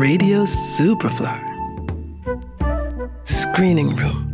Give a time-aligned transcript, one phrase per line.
[0.00, 1.40] Radio Superfly.
[3.26, 4.32] Screening Room.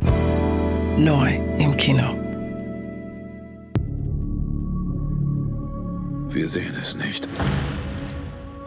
[0.98, 2.14] Neu im Kino.
[6.28, 7.26] Wir sehen es nicht.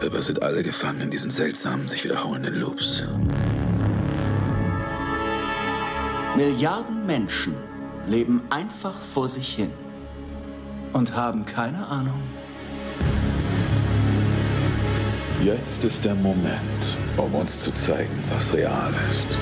[0.04, 3.04] Aber sind alle gefangen in diesen seltsamen, sich wiederholenden Loops.
[6.36, 7.54] Milliarden Menschen
[8.08, 9.70] leben einfach vor sich hin
[10.92, 12.20] und haben keine Ahnung.
[15.44, 19.38] Jetzt ist der Moment, um uns zu zeigen, was real ist.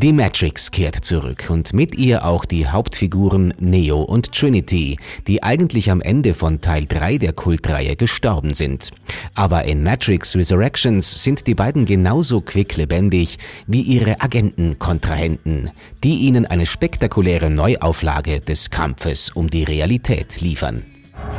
[0.00, 5.90] Die Matrix kehrt zurück und mit ihr auch die Hauptfiguren Neo und Trinity, die eigentlich
[5.90, 8.92] am Ende von Teil 3 der Kultreihe gestorben sind.
[9.34, 15.72] Aber in Matrix Resurrections sind die beiden genauso quicklebendig wie ihre Agentenkontrahenten,
[16.04, 20.84] die ihnen eine spektakuläre Neuauflage des Kampfes um die Realität liefern.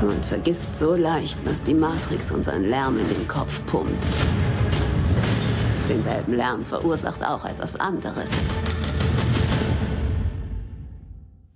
[0.02, 4.06] Man vergisst so leicht, was die Matrix uns an Lärm in den Kopf pumpt.
[5.90, 8.30] Denselben Lärm verursacht auch etwas anderes.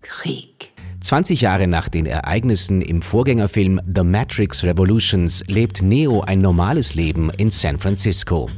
[0.01, 0.71] Krieg.
[1.01, 7.29] 20 Jahre nach den Ereignissen im Vorgängerfilm The Matrix Revolutions lebt Neo ein normales Leben
[7.37, 8.49] in San Francisco.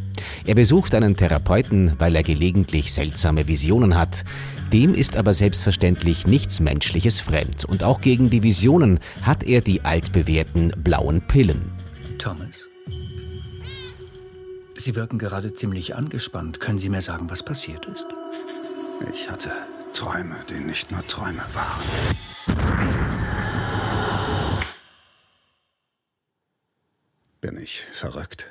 [0.46, 4.24] Er besucht einen Therapeuten, weil er gelegentlich seltsame Visionen hat.
[4.72, 9.84] Dem ist aber selbstverständlich nichts Menschliches fremd und auch gegen die Visionen hat er die
[9.84, 11.72] altbewährten blauen Pillen.
[12.18, 12.66] Thomas?
[14.78, 16.60] Sie wirken gerade ziemlich angespannt.
[16.60, 18.08] Können Sie mir sagen, was passiert ist?
[19.14, 19.52] Ich hatte
[19.94, 21.82] Träume, die nicht nur Träume waren.
[27.40, 28.48] Bin ich verrückt?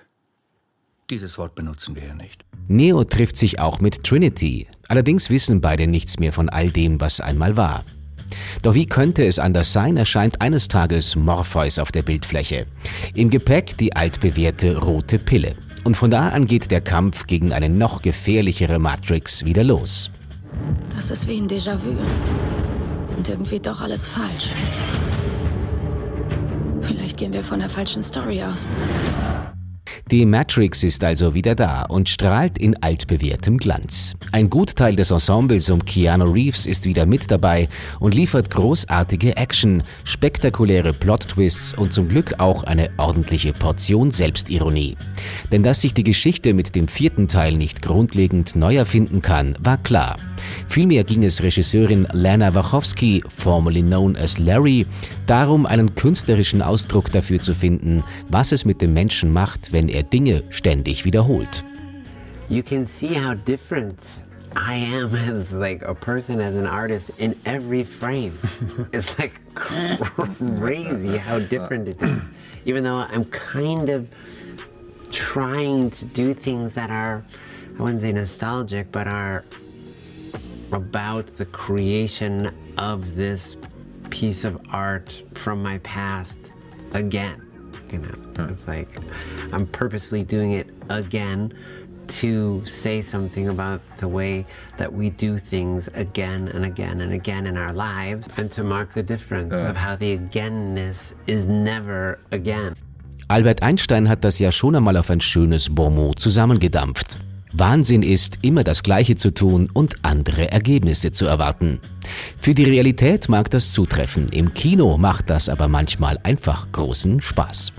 [1.11, 2.45] Dieses Wort benutzen wir hier nicht.
[2.69, 4.69] Neo trifft sich auch mit Trinity.
[4.89, 7.85] Allerdings wissen beide nichts mehr von all dem, was einmal war.
[8.63, 12.67] Doch wie könnte es anders sein, erscheint eines Tages Morpheus auf der Bildfläche.
[13.15, 15.55] Im Gepäck die altbewährte rote Pille.
[15.85, 20.11] Und von da an geht der Kampf gegen eine noch gefährlichere Matrix wieder los.
[20.97, 21.95] Das ist wie ein Déjà-vu.
[23.17, 24.49] Und irgendwie doch alles falsch.
[26.81, 28.67] Vielleicht gehen wir von der falschen Story aus.
[30.11, 34.15] Die Matrix ist also wieder da und strahlt in altbewährtem Glanz.
[34.33, 37.69] Ein Gutteil des Ensembles um Keanu Reeves ist wieder mit dabei
[38.01, 44.97] und liefert großartige Action, spektakuläre Plot-Twists und zum Glück auch eine ordentliche Portion Selbstironie.
[45.51, 49.79] Denn dass sich die Geschichte mit dem vierten Teil nicht grundlegend neu erfinden kann, war
[49.79, 50.17] klar.
[50.75, 54.85] Vielmehr ging es Regisseurin Lana Wachowski, formerly known as Larry,
[55.29, 60.03] darum, einen künstlerischen Ausdruck dafür zu finden, was es mit dem Menschen macht, wenn er
[60.03, 61.63] Dinge ständig wiederholt.
[62.49, 64.01] you can see how different
[64.57, 68.37] I am as like a person, as an artist in every frame.
[68.93, 72.19] it's like crazy how different it is.
[72.65, 74.09] Even though I'm kind of
[75.13, 77.25] trying to do things that are,
[77.79, 79.45] I wouldn't say nostalgic, but are
[80.75, 83.57] about the creation of this
[84.11, 86.39] piece of art from my past
[86.93, 87.41] again.
[87.93, 88.53] You know, hmm.
[88.53, 88.89] it's like
[89.53, 91.53] I'm purposefully doing it again
[92.07, 94.45] to say something about the way
[94.77, 98.93] that we do things again and again and again in our lives and to mark
[98.93, 102.75] the difference of how the againness is never again.
[103.29, 107.19] Albert Einstein hat das ja schon einmal auf ein schönes Bonmot zusammengedampft.
[107.57, 111.81] Wahnsinn ist, immer das Gleiche zu tun und andere Ergebnisse zu erwarten.
[112.39, 117.73] Für die Realität mag das zutreffen, im Kino macht das aber manchmal einfach großen Spaß.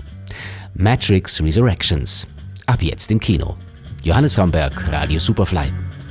[0.74, 2.26] Matrix Resurrections.
[2.66, 3.56] Ab jetzt im Kino.
[4.02, 5.66] Johannes Ramberg, Radio Superfly.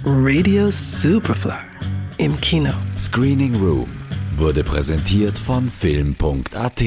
[0.06, 1.54] Radio Superfly.
[2.18, 2.72] Im Kino.
[2.98, 3.90] Screening Room
[4.38, 6.84] wurde präsentiert von Film.at.